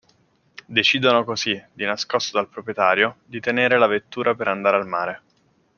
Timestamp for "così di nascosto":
1.23-2.35